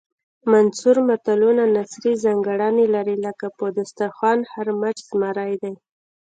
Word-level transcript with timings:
منثور 0.51 0.97
متلونه 1.09 1.63
نثري 1.77 2.13
ځانګړنې 2.23 2.85
لري 2.95 3.15
لکه 3.25 3.47
په 3.57 3.65
دسترخوان 3.77 4.39
هر 4.51 4.67
مچ 4.79 4.97
زمری 5.09 5.53
دی 5.61 5.73